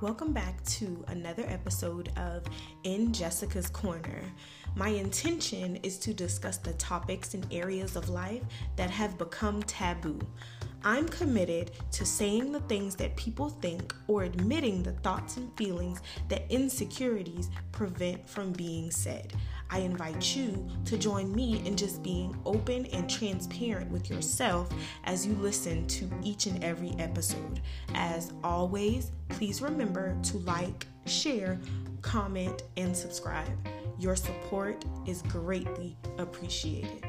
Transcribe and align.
Welcome 0.00 0.32
back 0.32 0.62
to 0.64 1.04
another 1.08 1.42
episode 1.48 2.12
of 2.16 2.44
In 2.84 3.12
Jessica's 3.12 3.68
Corner. 3.68 4.22
My 4.76 4.90
intention 4.90 5.74
is 5.82 5.98
to 5.98 6.14
discuss 6.14 6.56
the 6.56 6.74
topics 6.74 7.34
and 7.34 7.44
areas 7.50 7.96
of 7.96 8.08
life 8.08 8.44
that 8.76 8.90
have 8.90 9.18
become 9.18 9.60
taboo. 9.64 10.20
I'm 10.84 11.08
committed 11.08 11.72
to 11.90 12.06
saying 12.06 12.52
the 12.52 12.60
things 12.60 12.94
that 12.94 13.16
people 13.16 13.48
think 13.48 13.92
or 14.06 14.22
admitting 14.22 14.84
the 14.84 14.92
thoughts 14.92 15.36
and 15.36 15.52
feelings 15.56 16.00
that 16.28 16.48
insecurities 16.48 17.50
prevent 17.72 18.30
from 18.30 18.52
being 18.52 18.92
said. 18.92 19.32
I 19.70 19.80
invite 19.80 20.34
you 20.34 20.66
to 20.86 20.96
join 20.96 21.34
me 21.34 21.62
in 21.66 21.76
just 21.76 22.02
being 22.02 22.36
open 22.46 22.86
and 22.86 23.08
transparent 23.08 23.90
with 23.90 24.08
yourself 24.08 24.70
as 25.04 25.26
you 25.26 25.34
listen 25.34 25.86
to 25.88 26.10
each 26.22 26.46
and 26.46 26.62
every 26.64 26.92
episode. 26.98 27.60
As 27.94 28.32
always, 28.42 29.12
please 29.28 29.60
remember 29.60 30.16
to 30.24 30.38
like, 30.38 30.86
share, 31.04 31.58
comment, 32.00 32.62
and 32.76 32.96
subscribe. 32.96 33.50
Your 33.98 34.16
support 34.16 34.84
is 35.06 35.22
greatly 35.22 35.96
appreciated. 36.16 37.04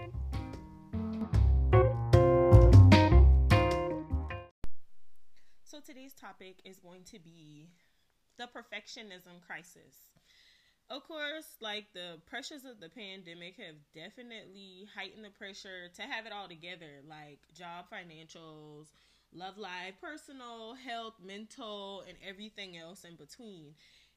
So, 5.64 5.80
today's 5.86 6.14
topic 6.14 6.58
is 6.66 6.80
going 6.80 7.04
to 7.06 7.20
be 7.20 7.70
the 8.38 8.46
perfectionism 8.46 9.40
crisis 9.46 10.10
of 10.90 11.08
course, 11.08 11.46
like 11.62 11.86
the 11.94 12.20
pressures 12.26 12.66
of 12.66 12.80
the 12.80 12.90
pandemic 12.90 13.58
have 13.58 13.76
definitely 13.94 14.88
heightened 14.96 15.24
the 15.24 15.30
pressure 15.30 15.90
to 15.96 16.02
have 16.02 16.26
it 16.26 16.32
all 16.32 16.48
together, 16.48 17.02
like 17.08 17.40
job 17.54 17.86
financials, 17.94 18.88
love 19.32 19.58
life, 19.58 19.94
personal, 20.02 20.74
health, 20.74 21.14
mental, 21.24 22.04
and 22.08 22.18
everything 22.28 22.76
else 22.78 23.04
in 23.04 23.16
between. 23.16 23.76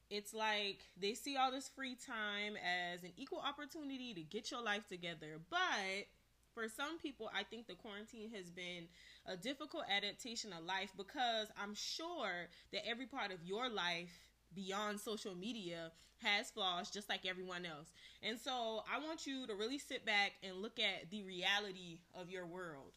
It's 0.08 0.32
like 0.32 0.80
they 0.98 1.14
see 1.14 1.36
all 1.36 1.50
this 1.50 1.68
free 1.68 1.94
time 1.94 2.54
as 2.56 3.02
an 3.02 3.12
equal 3.16 3.40
opportunity 3.40 4.14
to 4.14 4.22
get 4.22 4.50
your 4.50 4.62
life 4.62 4.86
together. 4.88 5.40
But 5.50 6.06
for 6.54 6.68
some 6.68 6.98
people, 6.98 7.30
I 7.34 7.44
think 7.44 7.66
the 7.66 7.74
quarantine 7.74 8.30
has 8.34 8.50
been 8.50 8.88
a 9.26 9.36
difficult 9.36 9.84
adaptation 9.94 10.52
of 10.52 10.64
life 10.64 10.92
because 10.96 11.48
I'm 11.62 11.74
sure 11.74 12.48
that 12.72 12.86
every 12.86 13.06
part 13.06 13.30
of 13.30 13.42
your 13.44 13.68
life 13.68 14.31
beyond 14.54 15.00
social 15.00 15.34
media 15.34 15.92
has 16.22 16.50
flaws 16.50 16.90
just 16.90 17.08
like 17.08 17.26
everyone 17.26 17.66
else. 17.66 17.92
And 18.22 18.38
so 18.38 18.84
I 18.90 19.04
want 19.04 19.26
you 19.26 19.46
to 19.46 19.54
really 19.54 19.78
sit 19.78 20.06
back 20.06 20.32
and 20.42 20.62
look 20.62 20.78
at 20.78 21.10
the 21.10 21.22
reality 21.22 21.98
of 22.14 22.30
your 22.30 22.46
world. 22.46 22.92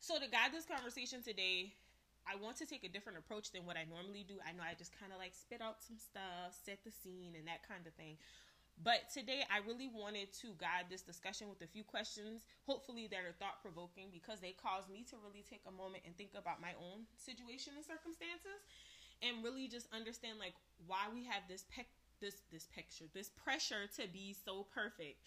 So 0.00 0.14
to 0.14 0.30
guide 0.30 0.52
this 0.52 0.64
conversation 0.64 1.22
today, 1.22 1.74
I 2.24 2.36
want 2.36 2.56
to 2.58 2.66
take 2.66 2.84
a 2.84 2.88
different 2.88 3.18
approach 3.18 3.50
than 3.52 3.66
what 3.66 3.76
I 3.76 3.84
normally 3.84 4.24
do. 4.24 4.38
I 4.46 4.52
know 4.52 4.62
I 4.62 4.74
just 4.78 4.96
kind 4.96 5.12
of 5.12 5.18
like 5.18 5.34
spit 5.34 5.60
out 5.60 5.82
some 5.82 5.98
stuff, 5.98 6.54
set 6.54 6.84
the 6.84 6.92
scene, 6.92 7.34
and 7.36 7.44
that 7.48 7.66
kind 7.66 7.84
of 7.86 7.92
thing. 7.94 8.16
But 8.80 9.12
today, 9.12 9.44
I 9.52 9.60
really 9.68 9.92
wanted 9.92 10.32
to 10.40 10.56
guide 10.56 10.88
this 10.88 11.04
discussion 11.04 11.52
with 11.52 11.60
a 11.60 11.68
few 11.68 11.84
questions, 11.84 12.48
hopefully, 12.64 13.12
that 13.12 13.28
are 13.28 13.36
thought 13.36 13.60
provoking 13.60 14.08
because 14.08 14.40
they 14.40 14.56
caused 14.56 14.88
me 14.88 15.04
to 15.12 15.20
really 15.20 15.44
take 15.44 15.60
a 15.68 15.74
moment 15.74 16.08
and 16.08 16.16
think 16.16 16.32
about 16.32 16.64
my 16.64 16.72
own 16.80 17.04
situation 17.20 17.76
and 17.76 17.84
circumstances 17.84 18.64
and 19.22 19.44
really 19.44 19.68
just 19.68 19.86
understand 19.92 20.38
like 20.38 20.54
why 20.86 21.06
we 21.12 21.24
have 21.24 21.42
this 21.48 21.64
pe- 21.74 21.84
this 22.20 22.36
this 22.52 22.66
picture 22.74 23.04
this 23.14 23.30
pressure 23.30 23.86
to 23.96 24.08
be 24.08 24.34
so 24.44 24.66
perfect. 24.74 25.18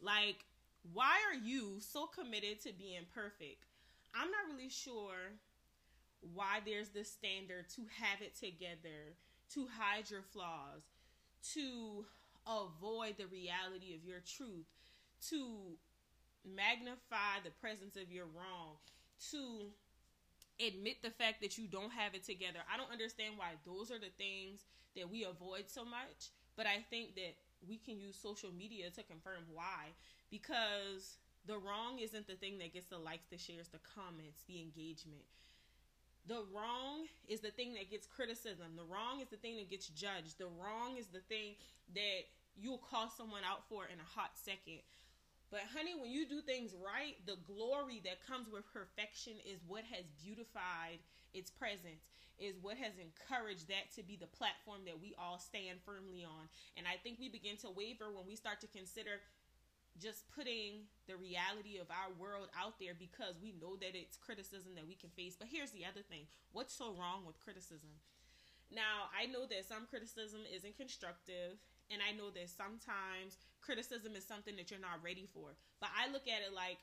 Like 0.00 0.44
why 0.92 1.18
are 1.30 1.38
you 1.38 1.76
so 1.80 2.06
committed 2.06 2.60
to 2.62 2.72
being 2.72 3.06
perfect? 3.14 3.66
I'm 4.14 4.30
not 4.30 4.56
really 4.56 4.70
sure 4.70 5.36
why 6.34 6.60
there's 6.64 6.88
this 6.90 7.10
standard 7.10 7.68
to 7.76 7.82
have 8.00 8.20
it 8.20 8.34
together 8.36 9.16
to 9.54 9.66
hide 9.78 10.10
your 10.10 10.22
flaws 10.22 10.82
to 11.54 12.04
avoid 12.46 13.16
the 13.16 13.26
reality 13.26 13.94
of 13.94 14.04
your 14.04 14.20
truth 14.20 14.66
to 15.28 15.76
magnify 16.44 17.40
the 17.44 17.50
presence 17.60 17.96
of 17.96 18.10
your 18.10 18.26
wrong 18.26 18.76
to 19.30 19.70
admit 20.66 21.02
the 21.02 21.10
fact 21.10 21.40
that 21.42 21.58
you 21.58 21.66
don't 21.66 21.92
have 21.92 22.14
it 22.14 22.24
together. 22.24 22.60
I 22.72 22.76
don't 22.76 22.92
understand 22.92 23.34
why 23.36 23.56
those 23.64 23.90
are 23.90 23.98
the 23.98 24.12
things 24.18 24.64
that 24.96 25.10
we 25.10 25.24
avoid 25.24 25.68
so 25.68 25.84
much, 25.84 26.30
but 26.56 26.66
I 26.66 26.84
think 26.90 27.14
that 27.14 27.34
we 27.66 27.76
can 27.76 28.00
use 28.00 28.16
social 28.16 28.50
media 28.52 28.90
to 28.90 29.02
confirm 29.02 29.44
why 29.52 29.92
because 30.30 31.16
the 31.46 31.58
wrong 31.58 31.98
isn't 32.00 32.26
the 32.26 32.34
thing 32.34 32.58
that 32.58 32.72
gets 32.72 32.86
the 32.86 32.98
likes, 32.98 33.26
the 33.30 33.38
shares, 33.38 33.68
the 33.68 33.80
comments, 33.94 34.42
the 34.46 34.60
engagement. 34.60 35.24
The 36.26 36.44
wrong 36.54 37.06
is 37.28 37.40
the 37.40 37.50
thing 37.50 37.74
that 37.74 37.90
gets 37.90 38.06
criticism. 38.06 38.76
The 38.76 38.84
wrong 38.84 39.20
is 39.20 39.28
the 39.28 39.36
thing 39.36 39.56
that 39.56 39.70
gets 39.70 39.88
judged. 39.88 40.38
The 40.38 40.46
wrong 40.46 40.96
is 40.98 41.06
the 41.06 41.24
thing 41.28 41.54
that 41.94 42.28
you'll 42.56 42.78
call 42.78 43.08
someone 43.08 43.42
out 43.42 43.66
for 43.68 43.86
in 43.86 43.98
a 43.98 44.18
hot 44.18 44.32
second. 44.34 44.80
But 45.50 45.66
honey, 45.74 45.98
when 45.98 46.10
you 46.10 46.26
do 46.26 46.40
things 46.40 46.70
right, 46.78 47.18
the 47.26 47.38
glory 47.50 48.00
that 48.06 48.22
comes 48.22 48.46
with 48.46 48.62
perfection 48.70 49.34
is 49.42 49.58
what 49.66 49.82
has 49.90 50.06
beautified 50.22 51.02
its 51.34 51.50
presence, 51.50 52.06
is 52.38 52.54
what 52.62 52.78
has 52.78 52.94
encouraged 53.02 53.66
that 53.66 53.90
to 53.98 54.06
be 54.06 54.14
the 54.14 54.30
platform 54.30 54.86
that 54.86 55.02
we 55.02 55.14
all 55.18 55.42
stand 55.42 55.82
firmly 55.82 56.22
on. 56.22 56.46
And 56.78 56.86
I 56.86 57.02
think 57.02 57.18
we 57.18 57.28
begin 57.28 57.58
to 57.66 57.70
waver 57.70 58.14
when 58.14 58.30
we 58.30 58.38
start 58.38 58.62
to 58.62 58.70
consider 58.70 59.18
just 59.98 60.30
putting 60.30 60.86
the 61.10 61.18
reality 61.18 61.82
of 61.82 61.90
our 61.90 62.14
world 62.14 62.46
out 62.54 62.78
there 62.78 62.94
because 62.94 63.34
we 63.42 63.50
know 63.58 63.74
that 63.82 63.98
it's 63.98 64.16
criticism 64.16 64.78
that 64.78 64.86
we 64.86 64.94
can 64.94 65.10
face. 65.10 65.34
But 65.34 65.50
here's 65.50 65.74
the 65.74 65.82
other 65.82 66.06
thing 66.06 66.30
what's 66.54 66.72
so 66.72 66.94
wrong 66.94 67.26
with 67.26 67.42
criticism? 67.42 67.90
Now, 68.70 69.10
I 69.10 69.26
know 69.26 69.50
that 69.50 69.66
some 69.66 69.90
criticism 69.90 70.46
isn't 70.46 70.78
constructive 70.78 71.58
and 71.90 71.98
I 71.98 72.14
know 72.14 72.30
that 72.30 72.46
sometimes 72.46 73.34
criticism 73.60 74.16
is 74.16 74.26
something 74.26 74.56
that 74.56 74.70
you're 74.70 74.80
not 74.80 75.02
ready 75.02 75.26
for. 75.32 75.56
But 75.80 75.90
I 75.96 76.10
look 76.12 76.26
at 76.28 76.42
it 76.46 76.54
like, 76.54 76.78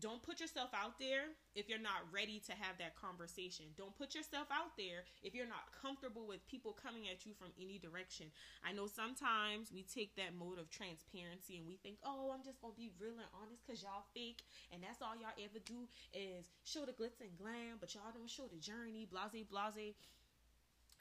don't 0.00 0.22
put 0.22 0.40
yourself 0.40 0.70
out 0.74 0.98
there 0.98 1.30
if 1.54 1.68
you're 1.68 1.78
not 1.78 2.02
ready 2.10 2.42
to 2.50 2.52
have 2.52 2.78
that 2.78 2.98
conversation. 2.98 3.66
Don't 3.78 3.94
put 3.94 4.14
yourself 4.14 4.48
out 4.50 4.74
there 4.76 5.06
if 5.22 5.34
you're 5.34 5.46
not 5.46 5.70
comfortable 5.70 6.26
with 6.26 6.42
people 6.50 6.74
coming 6.74 7.06
at 7.06 7.22
you 7.26 7.32
from 7.38 7.54
any 7.60 7.78
direction. 7.78 8.26
I 8.66 8.72
know 8.72 8.86
sometimes 8.90 9.70
we 9.70 9.86
take 9.86 10.16
that 10.16 10.34
mode 10.34 10.58
of 10.58 10.70
transparency 10.70 11.58
and 11.58 11.66
we 11.66 11.78
think, 11.78 12.02
oh, 12.02 12.34
I'm 12.34 12.42
just 12.42 12.60
going 12.60 12.74
to 12.74 12.80
be 12.80 12.90
real 12.98 13.14
and 13.22 13.30
honest 13.38 13.62
because 13.62 13.82
y'all 13.82 14.10
fake. 14.14 14.42
And 14.74 14.82
that's 14.82 14.98
all 14.98 15.14
y'all 15.14 15.36
ever 15.38 15.62
do 15.62 15.86
is 16.10 16.50
show 16.66 16.82
the 16.82 16.96
glitz 16.96 17.22
and 17.22 17.38
glam, 17.38 17.78
but 17.78 17.94
y'all 17.94 18.10
don't 18.10 18.30
show 18.30 18.50
the 18.50 18.58
journey, 18.58 19.06
blase, 19.06 19.46
blase. 19.46 19.94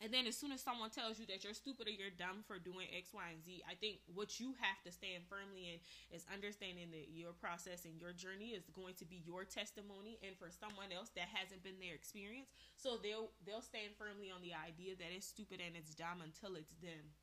And 0.04 0.12
then 0.12 0.28
as 0.28 0.36
soon 0.36 0.52
as 0.52 0.60
someone 0.60 0.92
tells 0.92 1.16
you 1.16 1.24
that 1.32 1.48
you're 1.48 1.56
stupid 1.56 1.88
or 1.88 1.96
you're 1.96 2.12
dumb 2.12 2.44
for 2.44 2.60
doing 2.60 2.92
X, 2.92 3.16
Y, 3.16 3.24
and 3.24 3.40
Z, 3.40 3.64
I 3.64 3.80
think 3.80 4.04
what 4.12 4.36
you 4.36 4.52
have 4.60 4.84
to 4.84 4.92
stand 4.92 5.24
firmly 5.32 5.72
in 5.72 5.78
is 6.12 6.28
understanding 6.28 6.92
that 6.92 7.16
your 7.16 7.32
process 7.32 7.88
and 7.88 7.96
your 7.96 8.12
journey 8.12 8.52
is 8.52 8.68
going 8.76 9.00
to 9.00 9.08
be 9.08 9.24
your 9.24 9.48
testimony 9.48 10.20
and 10.20 10.36
for 10.36 10.52
someone 10.52 10.92
else 10.92 11.08
that 11.16 11.32
hasn't 11.32 11.64
been 11.64 11.80
their 11.80 11.96
experience. 11.96 12.52
So 12.76 13.00
they'll 13.00 13.32
they'll 13.48 13.64
stand 13.64 13.96
firmly 13.96 14.28
on 14.28 14.44
the 14.44 14.52
idea 14.52 15.00
that 15.00 15.16
it's 15.16 15.32
stupid 15.32 15.64
and 15.64 15.72
it's 15.72 15.96
dumb 15.96 16.20
until 16.20 16.60
it's 16.60 16.76
them 16.84 17.16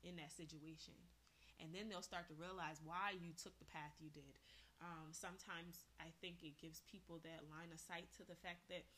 in 0.00 0.16
that 0.16 0.32
situation. 0.32 0.96
And 1.60 1.76
then 1.76 1.92
they'll 1.92 2.00
start 2.00 2.32
to 2.32 2.36
realize 2.40 2.80
why 2.80 3.12
you 3.12 3.36
took 3.36 3.60
the 3.60 3.68
path 3.68 3.92
you 4.00 4.08
did. 4.08 4.40
Um, 4.80 5.12
sometimes 5.12 5.84
I 6.00 6.10
think 6.24 6.40
it 6.42 6.56
gives 6.56 6.80
people 6.88 7.20
that 7.22 7.46
line 7.52 7.70
of 7.70 7.78
sight 7.78 8.08
to 8.18 8.24
the 8.24 8.34
fact 8.40 8.66
that 8.72 8.88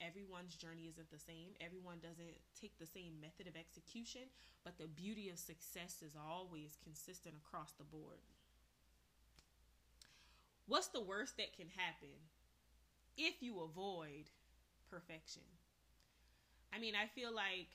Everyone's 0.00 0.54
journey 0.54 0.88
isn't 0.88 1.10
the 1.10 1.18
same. 1.18 1.54
Everyone 1.60 1.98
doesn't 2.02 2.36
take 2.60 2.78
the 2.78 2.86
same 2.86 3.20
method 3.20 3.46
of 3.46 3.56
execution, 3.56 4.28
but 4.64 4.78
the 4.78 4.86
beauty 4.86 5.30
of 5.30 5.38
success 5.38 6.02
is 6.02 6.16
always 6.16 6.76
consistent 6.82 7.34
across 7.36 7.72
the 7.72 7.84
board. 7.84 8.20
What's 10.66 10.88
the 10.88 11.00
worst 11.02 11.36
that 11.36 11.56
can 11.56 11.68
happen 11.76 12.16
if 13.16 13.42
you 13.42 13.60
avoid 13.60 14.30
perfection? 14.90 15.42
I 16.74 16.78
mean, 16.78 16.94
I 16.96 17.06
feel 17.06 17.34
like 17.34 17.68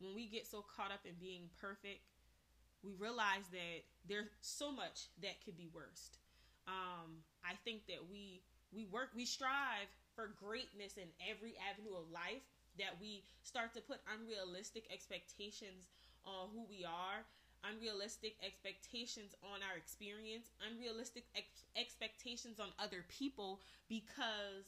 when 0.00 0.14
we 0.14 0.26
get 0.26 0.46
so 0.46 0.64
caught 0.74 0.90
up 0.90 1.06
in 1.06 1.14
being 1.20 1.48
perfect, 1.60 2.02
we 2.82 2.92
realize 2.98 3.46
that 3.52 3.84
there's 4.08 4.28
so 4.40 4.72
much 4.72 5.06
that 5.22 5.44
could 5.44 5.56
be 5.56 5.68
worst. 5.72 6.18
Um, 6.66 7.22
I 7.44 7.54
think 7.64 7.86
that 7.86 8.10
we 8.10 8.42
we 8.72 8.86
work 8.86 9.10
we 9.14 9.24
strive 9.24 9.88
for 10.14 10.32
greatness 10.36 10.96
in 10.96 11.08
every 11.24 11.54
avenue 11.58 11.96
of 11.96 12.10
life 12.12 12.44
that 12.78 12.96
we 13.00 13.24
start 13.42 13.74
to 13.74 13.80
put 13.80 14.00
unrealistic 14.08 14.88
expectations 14.92 15.88
on 16.24 16.48
who 16.52 16.64
we 16.68 16.84
are 16.84 17.24
unrealistic 17.62 18.34
expectations 18.42 19.38
on 19.46 19.62
our 19.62 19.78
experience 19.78 20.50
unrealistic 20.66 21.22
ex- 21.36 21.62
expectations 21.78 22.58
on 22.58 22.66
other 22.82 23.06
people 23.06 23.60
because 23.88 24.66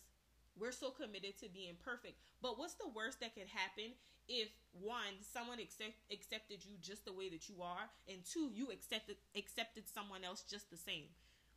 we're 0.59 0.73
so 0.73 0.91
committed 0.91 1.37
to 1.39 1.49
being 1.49 1.75
perfect. 1.83 2.15
But 2.41 2.59
what's 2.59 2.75
the 2.75 2.89
worst 2.95 3.21
that 3.21 3.35
could 3.35 3.51
happen 3.51 3.93
if 4.29 4.49
one 4.73 5.19
someone 5.21 5.59
accept, 5.59 5.99
accepted 6.13 6.65
you 6.65 6.79
just 6.81 7.05
the 7.05 7.13
way 7.13 7.29
that 7.29 7.49
you 7.49 7.57
are 7.63 7.91
and 8.09 8.25
two 8.25 8.51
you 8.55 8.71
accepted 8.71 9.17
accepted 9.37 9.85
someone 9.89 10.25
else 10.25 10.45
just 10.49 10.71
the 10.71 10.77
same? 10.77 11.11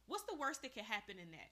What's 0.08 0.24
the 0.24 0.40
worst 0.40 0.62
that 0.64 0.74
could 0.74 0.90
happen 0.90 1.18
in 1.22 1.32
that 1.32 1.52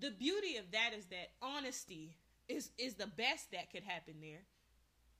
the 0.00 0.10
beauty 0.10 0.56
of 0.56 0.70
that 0.72 0.90
is 0.96 1.06
that 1.06 1.30
honesty 1.42 2.16
is 2.48 2.70
is 2.78 2.94
the 2.94 3.06
best 3.06 3.50
that 3.52 3.70
could 3.70 3.82
happen 3.82 4.14
there. 4.20 4.42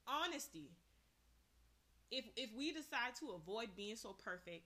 Honesty. 0.06 0.70
If 2.10 2.24
if 2.36 2.50
we 2.56 2.72
decide 2.72 3.14
to 3.20 3.34
avoid 3.36 3.76
being 3.76 3.96
so 3.96 4.14
perfect, 4.24 4.64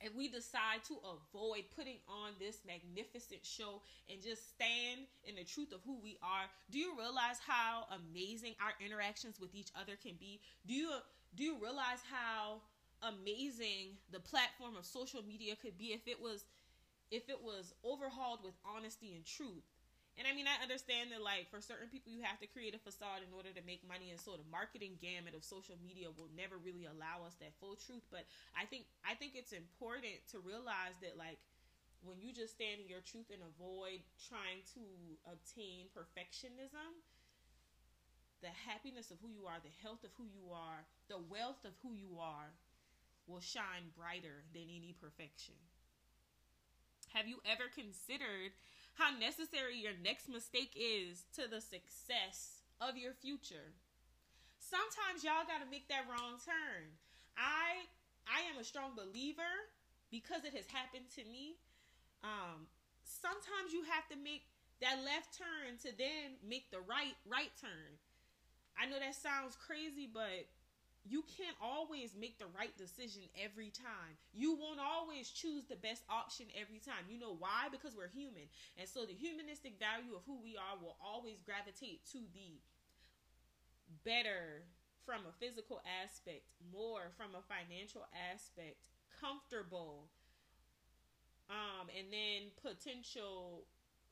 if 0.00 0.14
we 0.14 0.28
decide 0.28 0.84
to 0.88 0.96
avoid 1.02 1.64
putting 1.74 1.98
on 2.06 2.32
this 2.38 2.60
magnificent 2.66 3.44
show 3.44 3.82
and 4.10 4.22
just 4.22 4.50
stand 4.50 5.06
in 5.24 5.36
the 5.36 5.44
truth 5.44 5.72
of 5.72 5.80
who 5.84 5.98
we 6.02 6.18
are, 6.22 6.46
do 6.70 6.78
you 6.78 6.92
realize 6.98 7.38
how 7.46 7.84
amazing 7.90 8.54
our 8.60 8.72
interactions 8.84 9.40
with 9.40 9.54
each 9.54 9.70
other 9.80 9.96
can 10.00 10.14
be? 10.20 10.40
Do 10.66 10.74
you 10.74 10.90
do 11.34 11.44
you 11.44 11.56
realize 11.60 12.02
how 12.10 12.60
amazing 13.02 13.96
the 14.10 14.20
platform 14.20 14.76
of 14.76 14.84
social 14.84 15.22
media 15.22 15.54
could 15.56 15.78
be 15.78 15.92
if 15.92 16.06
it 16.06 16.20
was 16.20 16.44
if 17.10 17.28
it 17.28 17.40
was 17.42 17.72
overhauled 17.84 18.44
with 18.44 18.54
honesty 18.64 19.14
and 19.14 19.24
truth? 19.24 19.64
And 20.18 20.26
I 20.26 20.34
mean, 20.34 20.50
I 20.50 20.58
understand 20.58 21.14
that, 21.14 21.22
like, 21.22 21.46
for 21.46 21.62
certain 21.62 21.86
people, 21.86 22.10
you 22.10 22.26
have 22.26 22.42
to 22.42 22.50
create 22.50 22.74
a 22.74 22.82
facade 22.82 23.22
in 23.22 23.30
order 23.30 23.54
to 23.54 23.62
make 23.62 23.86
money, 23.86 24.10
and 24.10 24.18
so 24.18 24.34
the 24.34 24.50
marketing 24.50 24.98
gamut 24.98 25.30
of 25.30 25.46
social 25.46 25.78
media 25.78 26.10
will 26.10 26.26
never 26.34 26.58
really 26.58 26.90
allow 26.90 27.22
us 27.22 27.38
that 27.38 27.54
full 27.62 27.78
truth. 27.78 28.02
But 28.10 28.26
I 28.58 28.66
think, 28.66 28.90
I 29.06 29.14
think 29.14 29.38
it's 29.38 29.54
important 29.54 30.18
to 30.34 30.42
realize 30.42 30.98
that, 31.06 31.14
like, 31.14 31.38
when 32.02 32.18
you 32.18 32.34
just 32.34 32.58
stand 32.58 32.82
in 32.82 32.90
your 32.90 33.02
truth 33.02 33.30
and 33.30 33.42
avoid 33.46 34.02
trying 34.26 34.66
to 34.74 34.82
obtain 35.30 35.86
perfectionism, 35.94 36.90
the 38.42 38.54
happiness 38.66 39.10
of 39.14 39.18
who 39.22 39.30
you 39.30 39.46
are, 39.46 39.62
the 39.62 39.74
health 39.82 40.02
of 40.02 40.10
who 40.18 40.26
you 40.26 40.50
are, 40.50 40.82
the 41.06 41.18
wealth 41.30 41.62
of 41.62 41.74
who 41.82 41.94
you 41.94 42.18
are 42.18 42.50
will 43.26 43.42
shine 43.42 43.94
brighter 43.94 44.42
than 44.50 44.66
any 44.66 44.94
perfection. 44.98 45.54
Have 47.14 47.26
you 47.26 47.40
ever 47.44 47.64
considered 47.74 48.52
how 48.98 49.14
necessary 49.14 49.78
your 49.78 49.94
next 50.02 50.28
mistake 50.28 50.74
is 50.74 51.22
to 51.38 51.46
the 51.46 51.62
success 51.62 52.66
of 52.82 52.98
your 52.98 53.14
future. 53.14 53.74
Sometimes 54.58 55.22
y'all 55.22 55.46
got 55.46 55.62
to 55.62 55.70
make 55.70 55.86
that 55.88 56.10
wrong 56.10 56.38
turn. 56.42 56.90
I 57.38 57.86
I 58.26 58.44
am 58.50 58.58
a 58.60 58.66
strong 58.66 58.98
believer 58.98 59.70
because 60.10 60.44
it 60.44 60.52
has 60.52 60.66
happened 60.66 61.08
to 61.14 61.22
me. 61.30 61.56
Um, 62.26 62.66
sometimes 63.06 63.72
you 63.72 63.86
have 63.86 64.04
to 64.10 64.18
make 64.18 64.50
that 64.82 64.98
left 65.06 65.38
turn 65.38 65.78
to 65.86 65.90
then 65.96 66.38
make 66.42 66.70
the 66.74 66.82
right 66.82 67.14
right 67.22 67.54
turn. 67.62 67.96
I 68.74 68.86
know 68.86 68.98
that 68.98 69.14
sounds 69.14 69.54
crazy, 69.54 70.10
but 70.10 70.46
you 71.08 71.24
can't 71.24 71.56
always 71.60 72.12
make 72.14 72.38
the 72.38 72.50
right 72.56 72.76
decision 72.76 73.22
every 73.40 73.70
time. 73.70 74.20
You 74.32 74.54
won't 74.54 74.80
always 74.80 75.30
choose 75.30 75.64
the 75.64 75.76
best 75.80 76.04
option 76.08 76.46
every 76.54 76.78
time. 76.78 77.08
You 77.08 77.18
know 77.18 77.34
why? 77.34 77.68
Because 77.72 77.96
we're 77.96 78.12
human. 78.12 78.46
And 78.76 78.88
so 78.88 79.06
the 79.06 79.16
humanistic 79.16 79.80
value 79.80 80.14
of 80.14 80.22
who 80.26 80.38
we 80.42 80.56
are 80.56 80.76
will 80.76 80.96
always 81.00 81.40
gravitate 81.40 82.04
to 82.12 82.20
the 82.32 82.60
better 84.04 84.64
from 85.04 85.24
a 85.24 85.32
physical 85.40 85.80
aspect, 86.04 86.44
more 86.72 87.10
from 87.16 87.32
a 87.32 87.42
financial 87.48 88.04
aspect, 88.12 88.76
comfortable, 89.20 90.08
um, 91.48 91.88
and 91.96 92.12
then 92.12 92.52
potential 92.60 93.64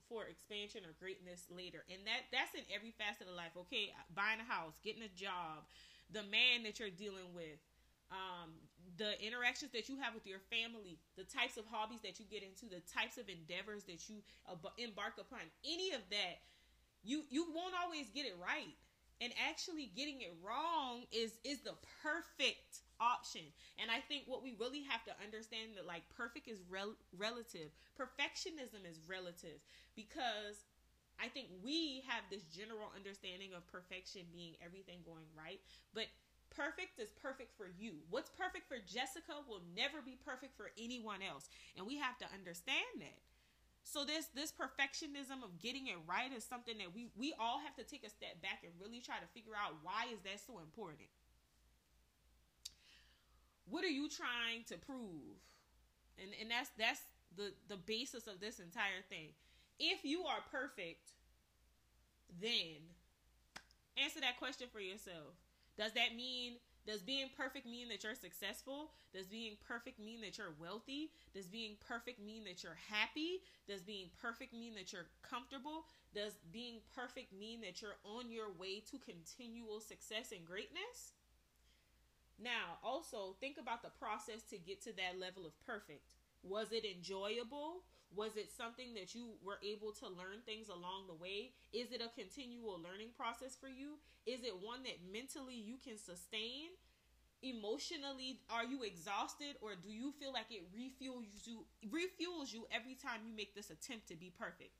for 0.09 0.25
expansion 0.25 0.83
or 0.87 0.95
greatness 0.99 1.45
later. 1.51 1.85
And 1.91 2.01
that 2.07 2.31
that's 2.33 2.55
in 2.55 2.65
every 2.73 2.95
facet 2.97 3.29
of 3.29 3.37
life. 3.37 3.53
Okay, 3.69 3.93
buying 4.15 4.41
a 4.41 4.49
house, 4.49 4.79
getting 4.83 5.03
a 5.03 5.13
job, 5.13 5.67
the 6.13 6.23
man 6.23 6.63
that 6.65 6.79
you're 6.79 6.91
dealing 6.91 7.35
with, 7.35 7.59
um, 8.11 8.51
the 8.97 9.21
interactions 9.25 9.73
that 9.73 9.89
you 9.89 9.97
have 9.99 10.15
with 10.15 10.27
your 10.27 10.41
family, 10.51 10.99
the 11.17 11.25
types 11.25 11.57
of 11.57 11.65
hobbies 11.71 12.01
that 12.03 12.19
you 12.19 12.25
get 12.31 12.43
into, 12.43 12.67
the 12.67 12.83
types 12.87 13.19
of 13.19 13.29
endeavors 13.29 13.85
that 13.85 14.09
you 14.09 14.23
embark 14.79 15.15
upon, 15.19 15.41
any 15.65 15.93
of 15.93 16.01
that, 16.11 16.39
you 17.03 17.23
you 17.31 17.47
won't 17.55 17.75
always 17.83 18.09
get 18.11 18.27
it 18.27 18.37
right. 18.41 18.75
And 19.21 19.33
actually 19.49 19.91
getting 19.97 20.21
it 20.21 20.35
wrong 20.45 21.05
is 21.13 21.39
is 21.45 21.61
the 21.61 21.75
perfect 22.03 22.85
option. 23.01 23.43
And 23.81 23.91
I 23.91 24.01
think 24.01 24.25
what 24.27 24.43
we 24.43 24.55
really 24.61 24.83
have 24.89 25.05
to 25.05 25.13
understand 25.25 25.77
that 25.77 25.87
like 25.87 26.03
perfect 26.17 26.49
is 26.49 26.61
rel- 26.69 26.97
relative. 27.17 27.71
Perfectionism 27.99 28.85
is 28.89 29.01
relative 29.09 29.61
because 29.95 30.65
I 31.21 31.29
think 31.29 31.49
we 31.65 32.05
have 32.07 32.25
this 32.31 32.45
general 32.53 32.93
understanding 32.95 33.57
of 33.57 33.67
perfection 33.69 34.29
being 34.33 34.55
everything 34.65 35.01
going 35.05 35.27
right, 35.37 35.61
but 35.95 36.07
perfect 36.51 37.01
is 37.01 37.09
perfect 37.21 37.57
for 37.57 37.69
you. 37.79 38.01
What's 38.11 38.31
perfect 38.31 38.69
for 38.69 38.77
Jessica 38.85 39.41
will 39.49 39.63
never 39.75 40.05
be 40.05 40.17
perfect 40.21 40.57
for 40.57 40.71
anyone 40.77 41.21
else, 41.25 41.49
and 41.77 41.87
we 41.87 41.97
have 41.99 42.19
to 42.21 42.27
understand 42.33 43.01
that. 43.01 43.21
So 43.87 44.05
this 44.05 44.27
this 44.35 44.53
perfectionism 44.53 45.47
of 45.47 45.59
getting 45.63 45.87
it 45.87 45.97
right 46.07 46.33
is 46.35 46.45
something 46.45 46.77
that 46.79 46.93
we 46.95 47.09
we 47.17 47.33
all 47.39 47.61
have 47.63 47.77
to 47.77 47.85
take 47.85 48.05
a 48.05 48.11
step 48.11 48.43
back 48.43 48.65
and 48.65 48.73
really 48.83 49.01
try 49.01 49.17
to 49.23 49.29
figure 49.33 49.55
out 49.55 49.79
why 49.83 50.11
is 50.13 50.21
that 50.27 50.43
so 50.45 50.59
important. 50.59 51.09
What 53.69 53.85
are 53.85 53.89
you 53.93 54.09
trying 54.09 54.65
to 54.69 54.77
prove? 54.77 55.39
And 56.19 56.31
and 56.41 56.51
that's 56.51 56.71
that's 56.79 57.01
the 57.37 57.53
the 57.69 57.77
basis 57.77 58.27
of 58.27 58.41
this 58.41 58.59
entire 58.61 59.03
thing 59.09 59.31
if 59.79 60.05
you 60.05 60.25
are 60.25 60.41
perfect, 60.51 61.11
then 62.41 62.81
answer 63.97 64.21
that 64.21 64.39
question 64.39 64.69
for 64.73 64.81
yourself. 64.81 65.35
Does 65.77 65.93
that 65.93 66.17
mean 66.17 66.55
does 66.87 67.03
being 67.03 67.27
perfect 67.37 67.67
mean 67.67 67.89
that 67.89 68.05
you're 68.05 68.15
successful? 68.15 68.93
Does 69.13 69.27
being 69.27 69.57
perfect 69.67 69.99
mean 69.99 70.21
that 70.21 70.39
you're 70.39 70.55
wealthy? 70.61 71.11
Does 71.35 71.47
being 71.47 71.73
perfect 71.89 72.21
mean 72.21 72.45
that 72.45 72.63
you're 72.63 72.79
happy? 72.89 73.43
Does 73.67 73.83
being 73.83 74.07
perfect 74.23 74.55
mean 74.55 74.77
that 74.77 74.93
you're 74.93 75.11
comfortable? 75.29 75.87
Does 76.15 76.35
being 76.53 76.79
perfect 76.95 77.33
mean 77.33 77.61
that 77.63 77.83
you're 77.83 77.99
on 78.05 78.31
your 78.31 78.53
way 78.57 78.79
to 78.93 78.99
continual 78.99 79.81
success 79.81 80.31
and 80.31 80.47
greatness? 80.47 81.13
Now, 82.39 82.79
also 82.85 83.35
think 83.41 83.57
about 83.59 83.83
the 83.83 83.91
process 83.99 84.43
to 84.51 84.57
get 84.57 84.81
to 84.83 84.93
that 84.95 85.19
level 85.19 85.45
of 85.45 85.59
perfect. 85.67 86.15
Was 86.45 86.71
it 86.71 86.85
enjoyable? 86.85 87.83
Was 88.17 88.37
it 88.37 88.49
something 88.51 88.95
that 88.95 89.15
you 89.15 89.37
were 89.45 89.61
able 89.63 89.93
to 90.01 90.09
learn 90.09 90.41
things 90.47 90.69
along 90.69 91.07
the 91.07 91.15
way? 91.15 91.53
Is 91.73 91.93
it 91.93 92.01
a 92.01 92.09
continual 92.17 92.81
learning 92.81 93.13
process 93.15 93.55
for 93.55 93.69
you? 93.69 94.01
Is 94.25 94.41
it 94.43 94.57
one 94.65 94.83
that 94.85 95.05
mentally 95.13 95.55
you 95.55 95.77
can 95.77 95.99
sustain? 95.99 96.73
Emotionally, 97.43 98.41
are 98.49 98.65
you 98.65 98.83
exhausted 98.83 99.61
or 99.61 99.77
do 99.77 99.93
you 99.93 100.13
feel 100.19 100.33
like 100.33 100.49
it 100.49 100.65
refuels 100.73 101.45
you 101.45 101.67
refuels 101.85 102.53
you 102.53 102.67
every 102.73 102.97
time 102.97 103.21
you 103.29 103.37
make 103.37 103.55
this 103.55 103.69
attempt 103.69 104.09
to 104.09 104.17
be 104.17 104.33
perfect? 104.33 104.73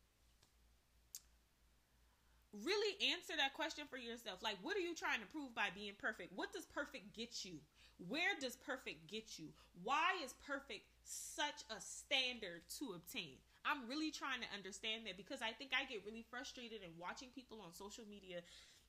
Really 2.65 2.97
answer 3.13 3.37
that 3.37 3.53
question 3.53 3.85
for 3.91 3.99
yourself. 3.99 4.43
Like, 4.43 4.57
what 4.63 4.79
are 4.79 4.81
you 4.81 4.95
trying 4.95 5.21
to 5.21 5.27
prove 5.27 5.55
by 5.55 5.69
being 5.75 5.93
perfect? 5.99 6.33
What 6.35 6.55
does 6.55 6.65
perfect 6.65 7.15
get 7.15 7.45
you? 7.45 7.61
Where 7.99 8.37
does 8.41 8.57
perfect 8.57 9.09
get 9.09 9.39
you? 9.39 9.49
Why 9.83 10.17
is 10.25 10.35
perfect 10.47 10.85
such 11.05 11.65
a 11.71 11.81
standard 11.81 12.63
to 12.79 12.93
obtain? 12.95 13.41
I'm 13.65 13.89
really 13.89 14.11
trying 14.11 14.41
to 14.41 14.51
understand 14.55 15.07
that 15.07 15.17
because 15.17 15.41
I 15.43 15.53
think 15.53 15.73
I 15.75 15.91
get 15.91 16.05
really 16.07 16.25
frustrated 16.29 16.83
in 16.83 16.91
watching 17.01 17.29
people 17.35 17.61
on 17.65 17.73
social 17.73 18.05
media 18.09 18.41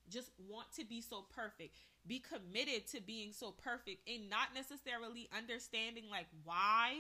just 0.09 0.31
want 0.47 0.71
to 0.75 0.85
be 0.85 1.01
so 1.01 1.25
perfect, 1.35 1.77
be 2.05 2.19
committed 2.19 2.87
to 2.87 3.01
being 3.01 3.31
so 3.33 3.51
perfect 3.51 4.07
and 4.07 4.29
not 4.29 4.53
necessarily 4.53 5.27
understanding 5.35 6.05
like 6.09 6.27
why 6.43 6.99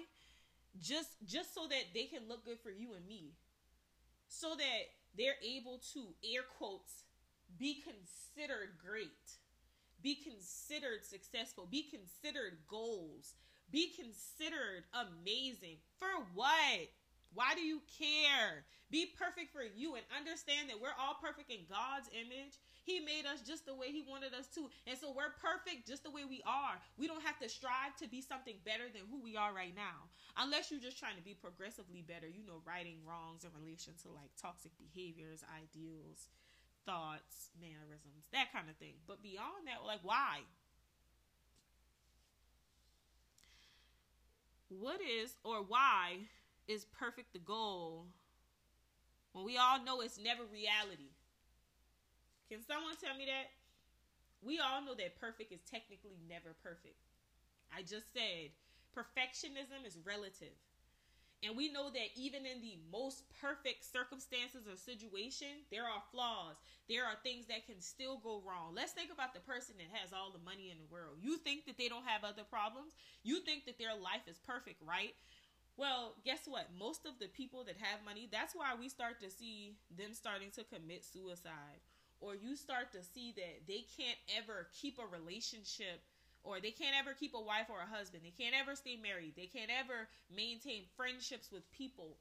just 0.79 1.09
just 1.25 1.55
so 1.55 1.67
that 1.67 1.93
they 1.93 2.03
can 2.05 2.27
look 2.27 2.45
good 2.45 2.59
for 2.59 2.71
you 2.71 2.93
and 2.93 3.07
me. 3.07 3.31
So 4.27 4.55
that 4.55 4.83
they're 5.17 5.39
able 5.43 5.79
to 5.93 6.03
air 6.23 6.43
quotes 6.57 7.03
be 7.57 7.81
considered 7.81 8.75
great 8.85 9.37
be 10.01 10.15
considered 10.15 11.03
successful, 11.03 11.67
be 11.69 11.83
considered 11.83 12.59
goals, 12.67 13.33
be 13.71 13.93
considered 13.95 14.85
amazing. 14.93 15.77
For 15.99 16.25
what? 16.33 16.87
Why 17.33 17.55
do 17.55 17.61
you 17.61 17.81
care? 17.99 18.63
Be 18.89 19.11
perfect 19.19 19.51
for 19.51 19.59
you 19.61 19.95
and 19.95 20.05
understand 20.15 20.69
that 20.69 20.79
we're 20.79 20.95
all 20.95 21.19
perfect 21.19 21.51
in 21.51 21.67
God's 21.67 22.07
image. 22.15 22.55
He 22.87 23.03
made 23.03 23.27
us 23.27 23.43
just 23.43 23.67
the 23.67 23.75
way 23.75 23.91
He 23.91 24.07
wanted 24.07 24.31
us 24.31 24.47
to. 24.55 24.71
And 24.87 24.95
so 24.95 25.11
we're 25.11 25.35
perfect 25.43 25.83
just 25.83 26.07
the 26.07 26.09
way 26.09 26.23
we 26.23 26.39
are. 26.47 26.79
We 26.95 27.05
don't 27.05 27.21
have 27.21 27.37
to 27.43 27.51
strive 27.51 27.99
to 27.99 28.07
be 28.07 28.23
something 28.23 28.55
better 28.63 28.87
than 28.87 29.03
who 29.11 29.19
we 29.19 29.35
are 29.35 29.51
right 29.51 29.75
now. 29.75 30.07
Unless 30.39 30.71
you're 30.71 30.79
just 30.79 30.95
trying 30.95 31.19
to 31.19 31.21
be 31.21 31.35
progressively 31.35 31.99
better, 31.99 32.31
you 32.31 32.47
know, 32.47 32.63
righting 32.63 33.03
wrongs 33.03 33.43
in 33.43 33.51
relation 33.59 33.91
to 34.07 34.15
like 34.15 34.31
toxic 34.39 34.71
behaviors, 34.79 35.43
ideals, 35.51 36.31
thoughts, 36.87 37.51
mannerisms, 37.59 38.31
that 38.31 38.51
kind 38.55 38.71
of 38.71 38.77
thing. 38.77 38.95
But 39.05 39.21
beyond 39.21 39.67
that, 39.67 39.85
like, 39.85 39.99
why? 40.01 40.39
What 44.69 44.99
is 45.03 45.35
or 45.43 45.61
why 45.61 46.17
is 46.67 46.85
perfect 46.97 47.33
the 47.33 47.39
goal 47.39 48.07
when 49.33 49.45
we 49.45 49.57
all 49.57 49.83
know 49.83 50.01
it's 50.01 50.17
never 50.17 50.43
reality? 50.51 51.11
Can 52.49 52.63
someone 52.63 52.95
tell 52.95 53.15
me 53.15 53.25
that? 53.27 53.51
We 54.41 54.59
all 54.59 54.81
know 54.81 54.95
that 54.95 55.19
perfect 55.19 55.51
is 55.51 55.59
technically 55.69 56.15
never 56.29 56.55
perfect. 56.63 56.95
I 57.75 57.81
just 57.81 58.13
said 58.13 58.55
perfectionism 58.95 59.85
is 59.85 59.97
relative. 60.05 60.55
And 61.45 61.55
we 61.55 61.71
know 61.71 61.89
that 61.91 62.09
even 62.17 62.45
in 62.49 62.61
the 62.61 62.81
most 62.91 63.21
perfect 63.39 63.85
circumstances 63.85 64.65
or 64.65 64.75
situation, 64.75 65.61
there 65.69 65.85
are 65.85 66.01
flaws. 66.09 66.57
There 66.89 67.05
are 67.05 67.13
things 67.21 67.45
that 67.45 67.67
can 67.67 67.79
still 67.79 68.17
go 68.17 68.41
wrong. 68.41 68.73
Let's 68.73 68.93
think 68.93 69.13
about 69.13 69.33
the 69.33 69.45
person 69.45 69.75
that 69.77 69.93
has 69.93 70.13
all 70.13 70.33
the 70.33 70.41
money 70.41 70.71
in 70.73 70.81
the 70.81 70.89
world. 70.89 71.21
You 71.21 71.37
think 71.37 71.65
that 71.65 71.77
they 71.77 71.89
don't 71.89 72.09
have 72.09 72.23
other 72.23 72.41
problems? 72.41 72.97
You 73.21 73.39
think 73.41 73.65
that 73.65 73.77
their 73.77 73.93
life 73.93 74.25
is 74.25 74.41
perfect, 74.41 74.81
right? 74.81 75.13
Well, 75.77 76.15
guess 76.25 76.49
what? 76.49 76.73
Most 76.73 77.05
of 77.05 77.19
the 77.19 77.29
people 77.29 77.63
that 77.65 77.77
have 77.77 78.01
money, 78.03 78.27
that's 78.31 78.55
why 78.55 78.73
we 78.73 78.89
start 78.89 79.21
to 79.21 79.29
see 79.29 79.77
them 79.95 80.17
starting 80.17 80.49
to 80.57 80.65
commit 80.65 81.05
suicide. 81.05 81.85
Or 82.19 82.33
you 82.33 82.55
start 82.55 82.91
to 82.93 83.03
see 83.03 83.31
that 83.37 83.69
they 83.69 83.85
can't 83.93 84.17
ever 84.41 84.69
keep 84.73 84.97
a 84.97 85.05
relationship 85.05 86.01
or 86.47 86.63
they 86.63 86.71
can't 86.71 86.95
ever 86.95 87.11
keep 87.11 87.35
a 87.35 87.43
wife 87.43 87.67
or 87.67 87.83
a 87.83 87.91
husband. 87.91 88.23
They 88.23 88.31
can't 88.31 88.55
ever 88.55 88.79
stay 88.79 88.95
married. 88.95 89.35
They 89.35 89.51
can't 89.51 89.67
ever 89.67 90.07
maintain 90.31 90.87
friendships 90.95 91.51
with 91.51 91.67
people. 91.75 92.15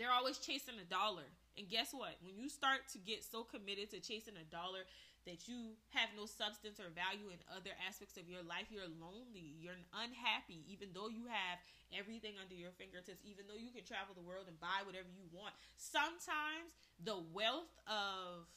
They're 0.00 0.12
always 0.12 0.40
chasing 0.40 0.80
a 0.80 0.88
dollar. 0.88 1.28
And 1.60 1.68
guess 1.68 1.92
what? 1.92 2.16
When 2.24 2.40
you 2.40 2.48
start 2.48 2.88
to 2.96 2.98
get 2.98 3.20
so 3.20 3.44
committed 3.44 3.92
to 3.92 4.00
chasing 4.00 4.40
a 4.40 4.48
dollar 4.48 4.88
that 5.28 5.44
you 5.44 5.76
have 5.92 6.08
no 6.16 6.24
substance 6.24 6.80
or 6.80 6.88
value 6.96 7.28
in 7.28 7.40
other 7.52 7.76
aspects 7.84 8.16
of 8.16 8.28
your 8.28 8.44
life, 8.44 8.72
you're 8.72 8.88
lonely, 8.88 9.60
you're 9.60 9.76
unhappy, 9.92 10.64
even 10.70 10.92
though 10.96 11.12
you 11.12 11.28
have 11.28 11.60
everything 11.92 12.40
under 12.40 12.56
your 12.56 12.72
fingertips, 12.80 13.20
even 13.28 13.44
though 13.44 13.60
you 13.60 13.72
can 13.74 13.84
travel 13.84 14.16
the 14.16 14.24
world 14.24 14.48
and 14.48 14.56
buy 14.56 14.80
whatever 14.88 15.08
you 15.12 15.26
want. 15.36 15.52
Sometimes 15.76 16.72
the 17.02 17.20
wealth 17.34 17.72
of 17.84 18.48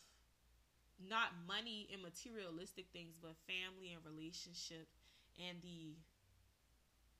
not 1.00 1.32
money 1.48 1.88
and 1.92 2.04
materialistic 2.04 2.92
things, 2.92 3.16
but 3.16 3.36
family 3.48 3.96
and 3.96 4.04
relationship 4.04 4.88
and 5.40 5.58
the 5.64 5.96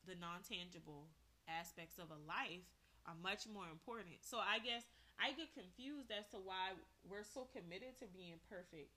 the 0.08 0.16
non-tangible 0.18 1.06
aspects 1.48 2.00
of 2.00 2.10
a 2.10 2.20
life 2.26 2.66
are 3.06 3.16
much 3.22 3.46
more 3.46 3.68
important. 3.70 4.18
So 4.22 4.40
I 4.40 4.58
guess 4.58 4.84
I 5.20 5.36
get 5.36 5.54
confused 5.54 6.10
as 6.10 6.26
to 6.32 6.38
why 6.42 6.74
we're 7.06 7.28
so 7.28 7.46
committed 7.52 8.00
to 8.00 8.06
being 8.10 8.40
perfect. 8.50 8.90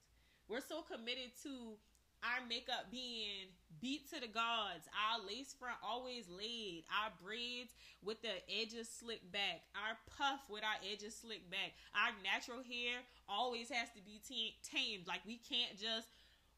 We're 0.48 0.64
so 0.64 0.82
committed 0.82 1.34
to 1.42 1.76
our 2.22 2.46
makeup 2.48 2.86
being 2.90 3.50
beat 3.80 4.08
to 4.14 4.20
the 4.20 4.30
gods, 4.30 4.86
our 4.94 5.18
lace 5.26 5.54
front 5.58 5.76
always 5.82 6.30
laid, 6.30 6.84
our 7.02 7.10
braids 7.22 7.74
with 8.02 8.22
the 8.22 8.34
edges 8.46 8.88
slicked 8.88 9.30
back, 9.32 9.66
our 9.74 9.98
puff 10.16 10.46
with 10.48 10.62
our 10.62 10.78
edges 10.86 11.16
slicked 11.18 11.50
back, 11.50 11.74
our 11.94 12.14
natural 12.22 12.62
hair 12.62 13.02
always 13.28 13.68
has 13.70 13.90
to 13.90 14.02
be 14.02 14.22
t- 14.26 14.54
tamed. 14.62 15.06
Like 15.06 15.26
we 15.26 15.40
can't 15.42 15.74
just 15.78 16.08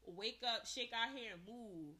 wake 0.05 0.41
up, 0.45 0.67
shake 0.67 0.93
our 0.93 1.09
hair, 1.09 1.33
and 1.33 1.41
move. 1.49 1.97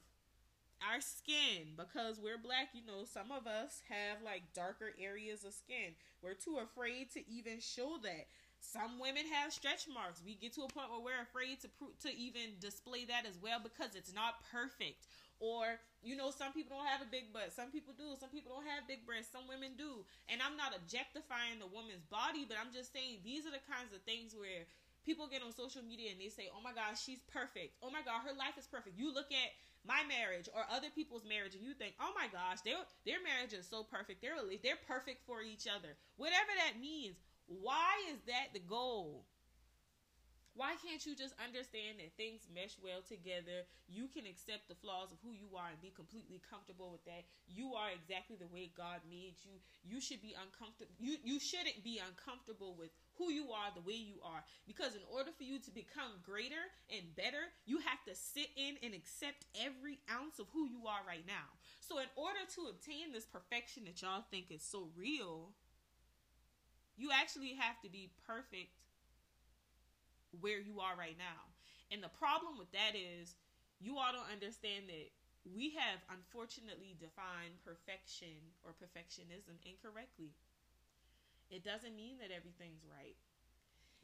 Our 0.85 1.01
skin, 1.01 1.73
because 1.77 2.19
we're 2.19 2.37
black, 2.37 2.69
you 2.73 2.85
know, 2.85 3.05
some 3.05 3.31
of 3.31 3.47
us 3.47 3.81
have 3.89 4.21
like 4.23 4.53
darker 4.53 4.93
areas 5.01 5.43
of 5.43 5.53
skin. 5.53 5.95
We're 6.21 6.35
too 6.35 6.59
afraid 6.61 7.09
to 7.13 7.23
even 7.27 7.59
show 7.61 7.97
that. 8.03 8.27
Some 8.59 8.99
women 8.99 9.23
have 9.31 9.53
stretch 9.53 9.87
marks. 9.87 10.21
We 10.25 10.35
get 10.35 10.53
to 10.55 10.63
a 10.63 10.71
point 10.71 10.91
where 10.91 10.99
we're 10.99 11.23
afraid 11.23 11.61
to 11.61 11.69
pro- 11.69 11.95
to 12.03 12.09
even 12.11 12.59
display 12.59 13.05
that 13.05 13.25
as 13.25 13.37
well 13.39 13.59
because 13.61 13.95
it's 13.95 14.13
not 14.13 14.43
perfect. 14.51 15.07
Or 15.39 15.79
you 16.01 16.15
know, 16.15 16.31
some 16.31 16.53
people 16.53 16.77
don't 16.77 16.87
have 16.87 17.01
a 17.01 17.09
big 17.09 17.31
butt. 17.31 17.53
Some 17.53 17.71
people 17.71 17.93
do. 17.93 18.15
Some 18.19 18.29
people 18.29 18.51
don't 18.55 18.67
have 18.67 18.87
big 18.87 19.05
breasts. 19.05 19.31
Some 19.31 19.47
women 19.47 19.75
do. 19.77 20.05
And 20.29 20.41
I'm 20.41 20.55
not 20.57 20.75
objectifying 20.75 21.59
the 21.59 21.67
woman's 21.69 22.05
body, 22.07 22.45
but 22.47 22.57
I'm 22.59 22.71
just 22.71 22.91
saying 22.93 23.23
these 23.23 23.45
are 23.45 23.53
the 23.53 23.63
kinds 23.67 23.91
of 23.93 24.01
things 24.03 24.35
where 24.35 24.65
people 25.05 25.27
get 25.27 25.45
on 25.45 25.53
social 25.53 25.83
media 25.85 26.11
and 26.11 26.19
they 26.19 26.29
say, 26.33 26.49
"Oh 26.49 26.63
my 26.63 26.73
gosh, 26.73 26.99
she's 27.03 27.21
perfect. 27.29 27.77
Oh 27.83 27.91
my 27.91 28.01
god, 28.01 28.25
her 28.25 28.33
life 28.35 28.57
is 28.57 28.67
perfect." 28.67 28.97
You 28.97 29.13
look 29.13 29.31
at 29.31 29.51
my 29.85 30.01
marriage 30.09 30.49
or 30.49 30.65
other 30.71 30.89
people's 30.89 31.23
marriage 31.23 31.53
and 31.53 31.63
you 31.63 31.75
think, 31.77 31.93
"Oh 31.99 32.11
my 32.17 32.27
gosh, 32.27 32.61
their 32.65 32.81
their 33.05 33.21
marriage 33.21 33.53
is 33.53 33.67
so 33.67 33.83
perfect. 33.83 34.21
They're 34.21 34.39
they're 34.63 34.81
perfect 34.87 35.23
for 35.27 35.41
each 35.43 35.67
other." 35.67 35.95
Whatever 36.17 36.51
that 36.57 36.79
means. 36.81 37.15
Why 37.47 37.93
is 38.11 38.19
that 38.27 38.53
the 38.53 38.59
goal? 38.59 39.25
Why 40.55 40.79
can't 40.79 41.03
you 41.03 41.19
just 41.19 41.35
understand 41.35 41.99
that 41.99 42.15
things 42.15 42.47
mesh 42.47 42.79
well 42.79 43.03
together? 43.03 43.67
You 43.91 44.07
can 44.07 44.23
accept 44.23 44.71
the 44.71 44.79
flaws 44.79 45.11
of 45.11 45.19
who 45.19 45.35
you 45.35 45.51
are 45.51 45.67
and 45.67 45.83
be 45.83 45.91
completely 45.91 46.39
comfortable 46.47 46.95
with 46.95 47.03
that. 47.11 47.27
You 47.51 47.75
are 47.75 47.91
exactly 47.91 48.39
the 48.39 48.47
way 48.47 48.71
God 48.71 49.03
made 49.03 49.35
you. 49.43 49.59
You 49.83 49.99
should 49.99 50.23
be 50.23 50.31
uncomfortable. 50.31 50.95
You 50.95 51.19
you 51.27 51.43
shouldn't 51.43 51.83
be 51.83 51.99
uncomfortable 51.99 52.71
with 52.79 52.95
who 53.19 53.35
you 53.35 53.51
are 53.51 53.67
the 53.75 53.83
way 53.83 53.99
you 53.99 54.23
are 54.23 54.47
because 54.63 54.95
in 54.95 55.03
order 55.11 55.35
for 55.35 55.43
you 55.43 55.59
to 55.59 55.71
become 55.75 56.23
greater 56.23 56.71
and 56.87 57.03
better, 57.19 57.51
you 57.67 57.83
have 57.83 57.99
to 58.07 58.15
sit 58.15 58.47
in 58.55 58.79
and 58.79 58.95
accept 58.95 59.43
every 59.59 59.99
ounce 60.07 60.39
of 60.39 60.47
who 60.55 60.71
you 60.71 60.87
are 60.87 61.03
right 61.03 61.27
now. 61.27 61.51
So 61.83 61.99
in 61.99 62.07
order 62.15 62.47
to 62.55 62.71
obtain 62.71 63.11
this 63.11 63.27
perfection 63.27 63.91
that 63.91 63.99
y'all 63.99 64.23
think 64.31 64.55
is 64.55 64.63
so 64.63 64.87
real, 64.95 65.51
you 66.97 67.09
actually 67.11 67.53
have 67.59 67.79
to 67.83 67.89
be 67.89 68.11
perfect 68.25 68.71
where 70.39 70.59
you 70.59 70.79
are 70.79 70.95
right 70.97 71.17
now. 71.17 71.51
And 71.91 72.01
the 72.01 72.11
problem 72.11 72.57
with 72.57 72.71
that 72.71 72.95
is 72.95 73.35
you 73.79 73.97
all 73.97 74.11
don't 74.11 74.31
understand 74.31 74.87
that 74.87 75.11
we 75.45 75.77
have 75.77 76.01
unfortunately 76.09 76.97
defined 76.97 77.61
perfection 77.61 78.55
or 78.65 78.73
perfectionism 78.73 79.61
incorrectly. 79.61 80.33
It 81.51 81.63
doesn't 81.63 81.95
mean 81.95 82.17
that 82.19 82.33
everything's 82.33 82.81
right. 82.89 83.15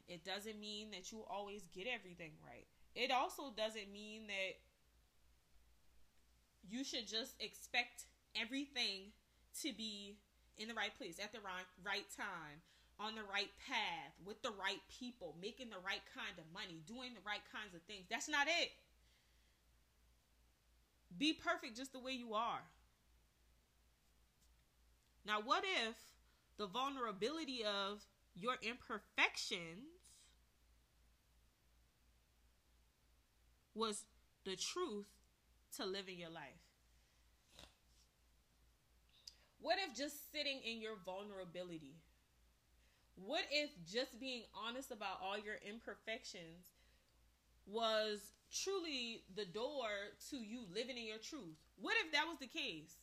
It 0.06 0.24
doesn't 0.24 0.60
mean 0.60 0.90
that 0.92 1.10
you 1.10 1.24
always 1.28 1.66
get 1.74 1.86
everything 1.86 2.32
right. 2.46 2.66
It 2.94 3.10
also 3.10 3.50
doesn't 3.56 3.90
mean 3.92 4.28
that 4.28 4.60
you 6.68 6.84
should 6.84 7.08
just 7.08 7.34
expect 7.40 8.04
everything 8.40 9.12
to 9.62 9.72
be 9.72 10.16
in 10.58 10.68
the 10.68 10.74
right 10.74 10.96
place 10.96 11.18
at 11.18 11.32
the 11.32 11.40
right 11.40 11.66
right 11.84 12.06
time 12.16 12.60
on 13.02 13.14
the 13.14 13.26
right 13.32 13.50
path 13.66 14.14
with 14.24 14.40
the 14.42 14.50
right 14.50 14.80
people, 15.00 15.34
making 15.42 15.70
the 15.70 15.82
right 15.84 16.02
kind 16.14 16.38
of 16.38 16.44
money, 16.54 16.80
doing 16.86 17.10
the 17.14 17.24
right 17.26 17.42
kinds 17.50 17.74
of 17.74 17.82
things. 17.82 18.06
That's 18.08 18.28
not 18.28 18.46
it. 18.46 18.70
Be 21.18 21.32
perfect 21.32 21.76
just 21.76 21.92
the 21.92 21.98
way 21.98 22.12
you 22.12 22.34
are. 22.34 22.62
Now, 25.26 25.40
what 25.44 25.64
if 25.86 25.96
the 26.56 26.66
vulnerability 26.66 27.64
of 27.64 28.04
your 28.34 28.54
imperfections 28.62 30.14
was 33.74 34.04
the 34.44 34.56
truth 34.56 35.06
to 35.76 35.84
living 35.84 36.18
your 36.18 36.30
life? 36.30 36.62
What 39.60 39.76
if 39.88 39.96
just 39.96 40.32
sitting 40.32 40.60
in 40.64 40.80
your 40.80 40.96
vulnerability 41.06 42.01
what 43.16 43.44
if 43.50 43.70
just 43.86 44.18
being 44.18 44.42
honest 44.54 44.90
about 44.90 45.20
all 45.22 45.38
your 45.38 45.56
imperfections 45.66 46.72
was 47.66 48.32
truly 48.50 49.22
the 49.36 49.44
door 49.44 49.88
to 50.30 50.36
you 50.36 50.64
living 50.74 50.96
in 50.96 51.06
your 51.06 51.18
truth? 51.18 51.56
What 51.80 51.94
if 52.04 52.12
that 52.12 52.26
was 52.28 52.38
the 52.38 52.46
case? 52.46 52.96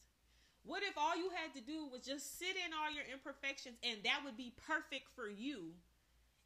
What 0.64 0.84
if 0.84 0.98
all 0.98 1.16
you 1.16 1.32
had 1.34 1.54
to 1.56 1.62
do 1.62 1.88
was 1.92 2.02
just 2.02 2.38
sit 2.38 2.56
in 2.56 2.74
all 2.74 2.92
your 2.92 3.06
imperfections 3.12 3.78
and 3.84 3.98
that 4.04 4.22
would 4.26 4.38
be 4.38 4.54
perfect 4.68 5.08
for 5.16 5.30
you? 5.30 5.72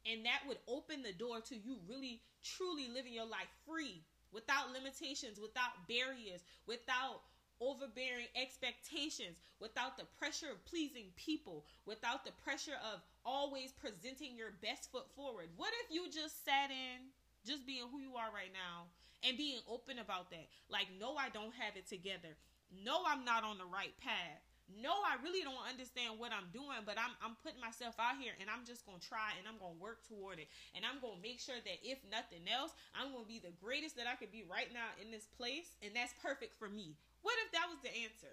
And 0.06 0.24
that 0.26 0.44
would 0.46 0.58
open 0.68 1.02
the 1.02 1.12
door 1.12 1.40
to 1.48 1.56
you 1.56 1.78
really, 1.88 2.20
truly 2.44 2.88
living 2.88 3.14
your 3.14 3.24
life 3.24 3.48
free, 3.66 4.04
without 4.32 4.72
limitations, 4.72 5.40
without 5.40 5.88
barriers, 5.88 6.44
without 6.66 7.22
overbearing 7.60 8.26
expectations, 8.36 9.38
without 9.60 9.96
the 9.96 10.04
pressure 10.18 10.50
of 10.52 10.64
pleasing 10.66 11.06
people, 11.16 11.64
without 11.86 12.24
the 12.24 12.32
pressure 12.44 12.76
of 12.92 13.00
always 13.24 13.72
presenting 13.72 14.36
your 14.36 14.52
best 14.62 14.92
foot 14.92 15.08
forward. 15.16 15.48
What 15.56 15.72
if 15.84 15.94
you 15.94 16.06
just 16.12 16.44
sat 16.44 16.70
in, 16.70 17.10
just 17.44 17.66
being 17.66 17.88
who 17.90 18.00
you 18.00 18.16
are 18.16 18.30
right 18.32 18.52
now, 18.52 18.86
and 19.24 19.36
being 19.36 19.60
open 19.68 19.98
about 19.98 20.30
that? 20.30 20.46
Like, 20.68 20.88
no, 21.00 21.16
I 21.16 21.28
don't 21.32 21.54
have 21.56 21.76
it 21.76 21.88
together. 21.88 22.36
No, 22.84 23.02
I'm 23.06 23.24
not 23.24 23.44
on 23.44 23.58
the 23.58 23.68
right 23.68 23.92
path. 24.00 24.44
No, 24.72 25.04
I 25.04 25.20
really 25.20 25.44
don't 25.44 25.60
understand 25.68 26.16
what 26.16 26.32
I'm 26.32 26.48
doing, 26.48 26.88
but 26.88 26.96
I'm 26.96 27.12
I'm 27.20 27.36
putting 27.44 27.60
myself 27.60 28.00
out 28.00 28.16
here 28.16 28.32
and 28.40 28.48
I'm 28.48 28.64
just 28.64 28.88
gonna 28.88 28.96
try 28.96 29.36
and 29.36 29.44
I'm 29.44 29.60
gonna 29.60 29.76
work 29.76 30.00
toward 30.08 30.40
it. 30.40 30.48
And 30.72 30.88
I'm 30.88 31.04
gonna 31.04 31.20
make 31.20 31.36
sure 31.36 31.60
that 31.60 31.78
if 31.84 32.00
nothing 32.08 32.48
else, 32.48 32.72
I'm 32.96 33.12
gonna 33.12 33.28
be 33.28 33.44
the 33.44 33.52
greatest 33.60 34.00
that 34.00 34.08
I 34.08 34.16
could 34.16 34.32
be 34.32 34.40
right 34.48 34.72
now 34.72 34.88
in 34.96 35.12
this 35.12 35.28
place, 35.36 35.76
and 35.84 35.92
that's 35.92 36.16
perfect 36.16 36.56
for 36.56 36.72
me. 36.72 36.96
What 37.20 37.36
if 37.44 37.52
that 37.52 37.68
was 37.68 37.76
the 37.84 37.92
answer? 37.92 38.32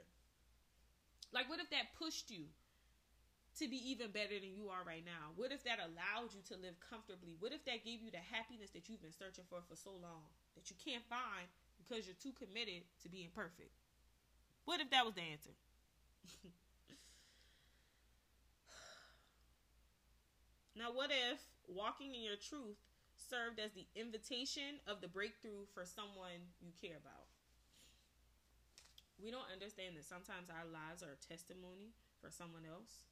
Like, 1.35 1.51
what 1.51 1.59
if 1.59 1.67
that 1.75 1.91
pushed 1.99 2.31
you 2.31 2.47
to 3.59 3.67
be 3.67 3.75
even 3.91 4.11
better 4.11 4.39
than 4.39 4.55
you 4.55 4.69
are 4.69 4.83
right 4.87 5.03
now? 5.03 5.35
What 5.35 5.51
if 5.51 5.65
that 5.67 5.83
allowed 5.83 6.31
you 6.31 6.39
to 6.47 6.55
live 6.61 6.79
comfortably? 6.79 7.35
What 7.39 7.51
if 7.51 7.65
that 7.65 7.83
gave 7.83 8.01
you 8.01 8.11
the 8.11 8.23
happiness 8.23 8.69
that 8.71 8.87
you've 8.87 9.01
been 9.03 9.11
searching 9.11 9.43
for 9.49 9.59
for 9.67 9.75
so 9.75 9.91
long 9.91 10.31
that 10.55 10.71
you 10.71 10.77
can't 10.79 11.03
find 11.11 11.51
because 11.77 12.07
you're 12.07 12.15
too 12.15 12.31
committed 12.37 12.83
to 13.03 13.09
being 13.09 13.27
perfect? 13.35 13.75
What 14.65 14.79
if 14.79 14.89
that 14.91 15.05
was 15.05 15.15
the 15.15 15.23
answer? 15.27 15.51
now, 20.79 20.93
what 20.95 21.11
if 21.11 21.41
walking 21.67 22.15
in 22.15 22.23
your 22.23 22.39
truth 22.39 22.79
served 23.17 23.59
as 23.59 23.73
the 23.75 23.87
invitation 23.99 24.79
of 24.87 25.01
the 25.01 25.07
breakthrough 25.07 25.65
for 25.73 25.83
someone 25.83 26.47
you 26.63 26.71
care 26.79 26.95
about? 26.95 27.27
we 29.21 29.29
don't 29.29 29.47
understand 29.53 29.95
that 29.95 30.05
sometimes 30.05 30.49
our 30.49 30.65
lives 30.65 31.05
are 31.05 31.13
a 31.13 31.21
testimony 31.21 31.93
for 32.19 32.33
someone 32.33 32.65
else. 32.65 33.05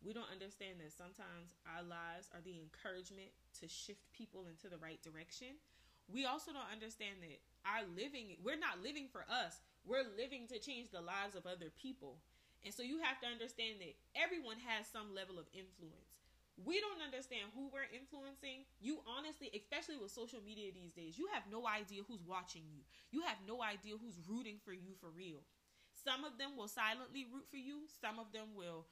We 0.00 0.16
don't 0.16 0.32
understand 0.32 0.80
that 0.80 0.96
sometimes 0.96 1.52
our 1.68 1.84
lives 1.84 2.32
are 2.32 2.40
the 2.40 2.56
encouragement 2.56 3.36
to 3.60 3.68
shift 3.68 4.00
people 4.16 4.48
into 4.48 4.72
the 4.72 4.80
right 4.80 5.00
direction. 5.04 5.60
We 6.08 6.24
also 6.24 6.56
don't 6.56 6.72
understand 6.72 7.20
that 7.20 7.38
our 7.68 7.84
living, 7.84 8.40
we're 8.40 8.58
not 8.58 8.80
living 8.80 9.12
for 9.12 9.28
us, 9.28 9.60
we're 9.84 10.08
living 10.16 10.48
to 10.48 10.58
change 10.58 10.88
the 10.90 11.04
lives 11.04 11.36
of 11.36 11.44
other 11.44 11.68
people. 11.68 12.16
And 12.64 12.72
so 12.72 12.82
you 12.82 13.00
have 13.04 13.20
to 13.20 13.28
understand 13.28 13.80
that 13.80 13.96
everyone 14.16 14.56
has 14.64 14.88
some 14.88 15.12
level 15.12 15.36
of 15.36 15.48
influence. 15.52 16.16
We 16.60 16.76
don't 16.80 17.00
understand 17.00 17.52
who 17.56 17.72
we're 17.72 17.88
influencing. 17.88 18.68
You 18.84 19.00
honestly, 19.08 19.48
especially 19.56 19.96
with 19.96 20.12
social 20.12 20.44
media 20.44 20.68
these 20.72 20.92
days, 20.92 21.16
you 21.16 21.28
have 21.32 21.48
no 21.48 21.64
idea 21.64 22.04
who's 22.04 22.20
watching 22.24 22.68
you. 22.68 22.84
You 23.12 23.24
have 23.24 23.40
no 23.48 23.64
idea 23.64 23.96
who's 23.96 24.20
rooting 24.28 24.60
for 24.60 24.76
you 24.76 24.92
for 25.00 25.08
real. 25.08 25.40
Some 25.96 26.24
of 26.24 26.36
them 26.36 26.56
will 26.56 26.68
silently 26.68 27.24
root 27.28 27.48
for 27.48 27.56
you, 27.56 27.88
some 27.88 28.20
of 28.20 28.32
them 28.32 28.52
will 28.56 28.84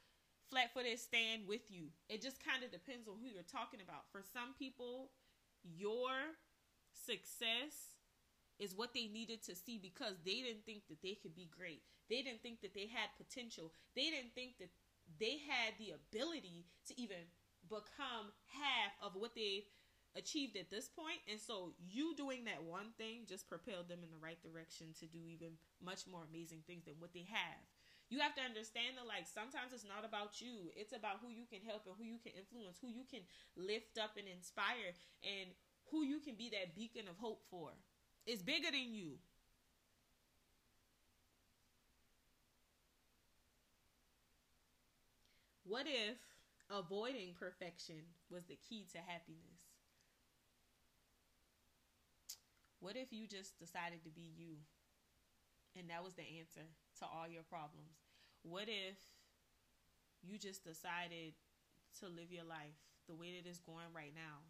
flat 0.49 0.73
footed 0.73 0.99
stand 0.99 1.47
with 1.47 1.69
you. 1.69 1.93
It 2.09 2.21
just 2.21 2.43
kind 2.43 2.63
of 2.63 2.71
depends 2.71 3.07
on 3.07 3.15
who 3.21 3.29
you're 3.29 3.45
talking 3.45 3.81
about. 3.81 4.09
For 4.11 4.21
some 4.21 4.57
people, 4.57 5.11
your 5.63 6.35
success 6.91 7.99
is 8.59 8.75
what 8.75 8.93
they 8.93 9.07
needed 9.07 9.41
to 9.43 9.55
see 9.55 9.79
because 9.79 10.19
they 10.25 10.43
didn't 10.43 10.65
think 10.65 10.87
that 10.89 11.01
they 11.01 11.15
could 11.15 11.35
be 11.35 11.49
great. 11.49 11.81
They 12.09 12.21
didn't 12.21 12.41
think 12.41 12.61
that 12.61 12.73
they 12.73 12.87
had 12.91 13.15
potential. 13.15 13.71
They 13.95 14.09
didn't 14.09 14.35
think 14.35 14.57
that 14.59 14.69
they 15.19 15.39
had 15.47 15.73
the 15.79 15.95
ability 15.95 16.65
to 16.87 16.99
even 16.99 17.29
become 17.69 18.33
half 18.51 18.93
of 19.01 19.15
what 19.15 19.35
they've 19.35 19.67
achieved 20.15 20.57
at 20.57 20.69
this 20.69 20.89
point. 20.89 21.21
And 21.29 21.39
so 21.39 21.73
you 21.79 22.15
doing 22.15 22.45
that 22.45 22.63
one 22.63 22.91
thing 22.97 23.25
just 23.27 23.47
propelled 23.47 23.87
them 23.87 24.03
in 24.03 24.11
the 24.11 24.21
right 24.21 24.41
direction 24.41 24.87
to 24.99 25.05
do 25.05 25.19
even 25.27 25.53
much 25.83 26.07
more 26.09 26.25
amazing 26.27 26.63
things 26.65 26.85
than 26.85 26.95
what 26.99 27.13
they 27.13 27.27
have. 27.29 27.63
You 28.09 28.19
have 28.19 28.33
to 28.35 28.41
understand 28.41 28.97
that 28.97 29.05
like 29.05 29.29
sometimes 29.29 29.69
it's 29.71 29.85
not 29.85 30.01
about 30.03 30.41
you. 30.41 30.73
It's 30.75 30.93
about 30.97 31.21
who 31.21 31.29
you 31.29 31.45
can 31.45 31.61
help 31.61 31.85
and 31.85 31.93
who 31.97 32.03
you 32.03 32.17
can 32.17 32.33
influence, 32.33 32.81
who 32.81 32.89
you 32.89 33.05
can 33.05 33.21
lift 33.55 34.01
up 34.01 34.17
and 34.17 34.27
inspire 34.27 34.97
and 35.21 35.53
who 35.93 36.03
you 36.03 36.19
can 36.19 36.33
be 36.33 36.49
that 36.49 36.75
beacon 36.75 37.07
of 37.07 37.17
hope 37.17 37.43
for. 37.49 37.69
It's 38.25 38.41
bigger 38.41 38.71
than 38.71 38.93
you. 38.93 39.21
What 45.63 45.85
if 45.85 46.17
avoiding 46.71 47.35
perfection 47.39 48.01
was 48.31 48.45
the 48.45 48.57
key 48.57 48.87
to 48.91 48.97
happiness? 48.97 49.61
What 52.79 52.95
if 52.95 53.13
you 53.13 53.27
just 53.27 53.59
decided 53.59 54.03
to 54.03 54.09
be 54.09 54.33
you 54.35 54.55
and 55.77 55.89
that 55.89 56.03
was 56.03 56.15
the 56.15 56.23
answer 56.39 56.65
to 56.99 57.05
all 57.05 57.27
your 57.27 57.43
problems? 57.43 57.99
What 58.43 58.67
if 58.67 58.97
you 60.21 60.37
just 60.37 60.63
decided 60.63 61.35
to 61.99 62.05
live 62.07 62.31
your 62.31 62.47
life 62.47 62.77
the 63.07 63.15
way 63.15 63.35
that 63.35 63.47
it's 63.47 63.59
going 63.59 63.91
right 63.95 64.13
now? 64.15 64.43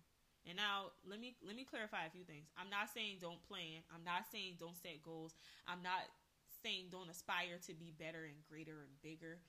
And 0.48 0.56
now 0.56 0.96
let 1.04 1.20
me 1.20 1.36
let 1.46 1.56
me 1.56 1.68
clarify 1.68 2.08
a 2.08 2.14
few 2.14 2.24
things. 2.24 2.48
I'm 2.56 2.72
not 2.72 2.90
saying 2.90 3.20
don't 3.20 3.44
plan. 3.44 3.84
I'm 3.94 4.04
not 4.08 4.26
saying 4.32 4.56
don't 4.58 4.78
set 4.78 5.04
goals. 5.04 5.36
I'm 5.68 5.84
not 5.84 6.08
saying 6.64 6.90
don't 6.92 7.10
aspire 7.10 7.60
to 7.68 7.74
be 7.76 7.92
better 7.92 8.24
and 8.24 8.40
greater 8.48 8.88
and 8.88 8.96
bigger. 9.04 9.40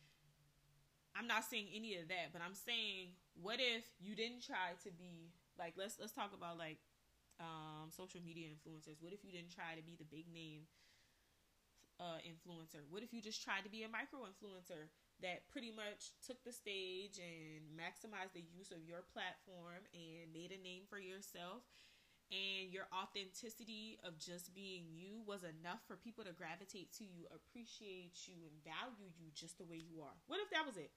I'm 1.14 1.26
not 1.26 1.44
saying 1.46 1.70
any 1.74 1.96
of 1.98 2.08
that, 2.08 2.30
but 2.32 2.42
I'm 2.42 2.54
saying 2.54 3.14
what 3.34 3.58
if 3.58 3.86
you 3.98 4.14
didn't 4.14 4.42
try 4.42 4.74
to 4.82 4.90
be 4.90 5.30
like 5.58 5.74
let's 5.78 5.96
let's 5.98 6.12
talk 6.12 6.34
about 6.34 6.58
like 6.58 6.78
um, 7.40 7.88
social 7.88 8.20
media 8.20 8.52
influencers. 8.52 9.00
What 9.00 9.12
if 9.12 9.24
you 9.24 9.32
didn't 9.32 9.54
try 9.54 9.74
to 9.74 9.82
be 9.82 9.96
the 9.96 10.04
big 10.04 10.28
name 10.28 10.68
uh, 12.00 12.18
influencer? 12.24 12.80
What 12.88 13.04
if 13.04 13.12
you 13.12 13.20
just 13.20 13.44
tried 13.44 13.68
to 13.68 13.70
be 13.70 13.84
a 13.84 13.92
micro 13.92 14.24
influencer 14.24 14.88
that 15.20 15.44
pretty 15.52 15.68
much 15.68 16.16
took 16.24 16.40
the 16.42 16.52
stage 16.52 17.20
and 17.20 17.60
maximized 17.76 18.32
the 18.32 18.48
use 18.48 18.72
of 18.72 18.80
your 18.88 19.04
platform 19.12 19.84
and 19.92 20.32
made 20.32 20.50
a 20.50 20.58
name 20.64 20.88
for 20.88 20.98
yourself? 20.98 21.68
And 22.30 22.70
your 22.70 22.86
authenticity 22.94 23.98
of 24.06 24.16
just 24.16 24.54
being 24.54 24.86
you 24.94 25.20
was 25.26 25.42
enough 25.42 25.82
for 25.88 25.96
people 25.96 26.22
to 26.22 26.32
gravitate 26.32 26.94
to 26.98 27.04
you, 27.04 27.26
appreciate 27.34 28.30
you, 28.30 28.46
and 28.46 28.54
value 28.62 29.10
you 29.18 29.34
just 29.34 29.58
the 29.58 29.64
way 29.64 29.82
you 29.82 30.00
are. 30.00 30.14
What 30.28 30.38
if 30.38 30.48
that 30.54 30.64
was 30.64 30.76
it? 30.76 30.92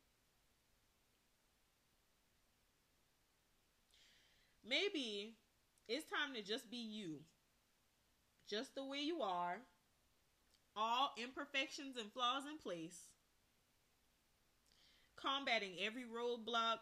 Maybe 4.64 5.34
it's 5.88 6.06
time 6.06 6.36
to 6.36 6.42
just 6.42 6.70
be 6.70 6.78
you. 6.78 7.22
Just 8.48 8.76
the 8.76 8.86
way 8.86 9.00
you 9.00 9.22
are. 9.22 9.58
All 10.76 11.14
imperfections 11.18 11.98
and 11.98 12.12
flaws 12.12 12.44
in 12.50 12.58
place. 12.58 13.08
Combating 15.16 15.76
every 15.82 16.04
roadblock, 16.04 16.80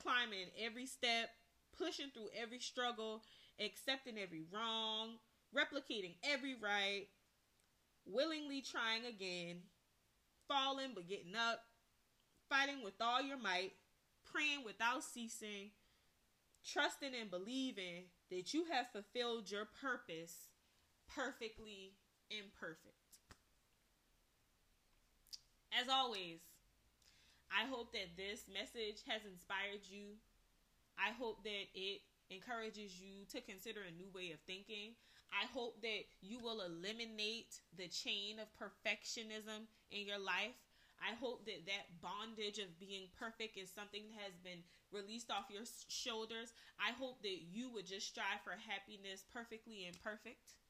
climbing 0.00 0.48
every 0.58 0.86
step, 0.86 1.30
pushing 1.76 2.10
through 2.12 2.28
every 2.38 2.60
struggle, 2.60 3.22
accepting 3.58 4.18
every 4.18 4.42
wrong, 4.52 5.16
replicating 5.56 6.14
every 6.22 6.54
right, 6.54 7.06
willingly 8.04 8.60
trying 8.60 9.06
again, 9.06 9.60
falling 10.48 10.90
but 10.94 11.08
getting 11.08 11.34
up, 11.34 11.60
fighting 12.48 12.84
with 12.84 12.94
all 13.00 13.22
your 13.22 13.38
might, 13.38 13.72
praying 14.30 14.64
without 14.64 15.02
ceasing, 15.02 15.70
trusting 16.64 17.12
and 17.18 17.30
believing 17.30 18.04
that 18.30 18.54
you 18.54 18.64
have 18.70 18.86
fulfilled 18.92 19.50
your 19.50 19.66
purpose 19.80 20.48
perfectly 21.08 21.92
imperfect. 22.30 23.01
As 25.72 25.88
always, 25.88 26.40
I 27.48 27.64
hope 27.64 27.92
that 27.92 28.16
this 28.16 28.44
message 28.52 29.00
has 29.08 29.24
inspired 29.24 29.88
you. 29.88 30.20
I 31.00 31.16
hope 31.16 31.44
that 31.44 31.64
it 31.74 32.00
encourages 32.28 33.00
you 33.00 33.24
to 33.32 33.40
consider 33.40 33.80
a 33.80 33.96
new 33.96 34.08
way 34.14 34.32
of 34.32 34.40
thinking. 34.46 34.92
I 35.32 35.48
hope 35.52 35.80
that 35.80 36.04
you 36.20 36.38
will 36.40 36.60
eliminate 36.60 37.60
the 37.76 37.88
chain 37.88 38.36
of 38.36 38.52
perfectionism 38.60 39.64
in 39.90 40.06
your 40.06 40.20
life. 40.20 40.56
I 41.00 41.16
hope 41.16 41.46
that 41.46 41.66
that 41.66 42.00
bondage 42.04 42.58
of 42.58 42.78
being 42.78 43.08
perfect 43.18 43.56
is 43.56 43.72
something 43.72 44.04
that 44.12 44.22
has 44.28 44.36
been 44.44 44.62
released 44.92 45.32
off 45.32 45.50
your 45.50 45.64
shoulders. 45.88 46.52
I 46.78 46.92
hope 46.92 47.22
that 47.22 47.48
you 47.50 47.72
would 47.72 47.86
just 47.86 48.06
strive 48.06 48.44
for 48.44 48.54
happiness 48.68 49.24
perfectly 49.32 49.88
imperfect. 49.88 50.61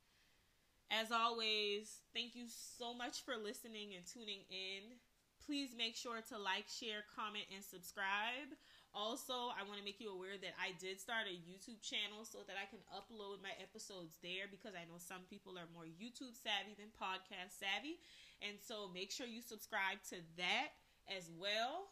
As 0.93 1.09
always, 1.09 2.05
thank 2.13 2.37
you 2.37 2.45
so 2.53 2.93
much 2.93 3.25
for 3.25 3.41
listening 3.41 3.97
and 3.97 4.05
tuning 4.05 4.45
in. 4.53 5.01
Please 5.41 5.73
make 5.73 5.97
sure 5.97 6.21
to 6.29 6.37
like, 6.37 6.69
share, 6.69 7.09
comment, 7.17 7.49
and 7.49 7.65
subscribe. 7.65 8.53
Also, 8.93 9.57
I 9.57 9.65
want 9.65 9.81
to 9.81 9.89
make 9.89 10.05
you 10.05 10.13
aware 10.13 10.37
that 10.37 10.53
I 10.61 10.77
did 10.77 11.01
start 11.01 11.25
a 11.25 11.41
YouTube 11.49 11.81
channel 11.81 12.29
so 12.29 12.45
that 12.45 12.61
I 12.61 12.69
can 12.69 12.85
upload 12.93 13.41
my 13.41 13.57
episodes 13.57 14.21
there 14.21 14.53
because 14.53 14.77
I 14.77 14.85
know 14.85 15.01
some 15.01 15.25
people 15.33 15.57
are 15.57 15.73
more 15.73 15.89
YouTube 15.89 16.37
savvy 16.37 16.77
than 16.77 16.93
podcast 16.93 17.57
savvy. 17.57 17.97
And 18.45 18.61
so 18.61 18.93
make 18.93 19.09
sure 19.09 19.25
you 19.25 19.41
subscribe 19.41 20.05
to 20.13 20.21
that 20.37 20.77
as 21.09 21.33
well. 21.41 21.89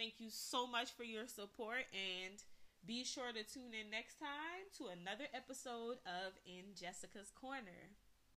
Thank 0.00 0.24
you 0.24 0.32
so 0.32 0.64
much 0.64 0.96
for 0.96 1.04
your 1.04 1.28
support 1.28 1.84
and 1.92 2.40
be 2.88 3.04
sure 3.04 3.28
to 3.28 3.44
tune 3.44 3.76
in 3.76 3.92
next 3.92 4.16
time 4.16 4.64
to 4.80 4.88
another 4.88 5.28
episode 5.36 6.00
of 6.08 6.32
In 6.48 6.72
Jessica's 6.72 7.28
Corner. 7.28 7.92